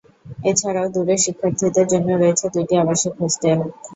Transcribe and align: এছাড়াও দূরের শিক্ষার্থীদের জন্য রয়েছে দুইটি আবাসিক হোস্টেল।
এছাড়াও 0.45 0.87
দূরের 0.93 1.19
শিক্ষার্থীদের 1.25 1.85
জন্য 1.93 2.09
রয়েছে 2.13 2.45
দুইটি 2.53 2.73
আবাসিক 2.77 3.13
হোস্টেল। 3.19 3.59